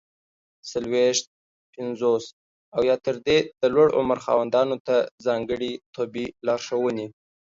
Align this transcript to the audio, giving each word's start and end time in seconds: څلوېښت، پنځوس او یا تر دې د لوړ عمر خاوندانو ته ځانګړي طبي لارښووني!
څلوېښت، 0.69 1.25
پنځوس 1.73 2.25
او 2.75 2.81
یا 2.89 2.95
تر 3.05 3.15
دې 3.25 3.37
د 3.61 3.63
لوړ 3.73 3.87
عمر 3.99 4.17
خاوندانو 4.25 4.75
ته 4.87 4.95
ځانګړي 5.25 5.71
طبي 5.95 6.25
لارښووني! 6.47 7.07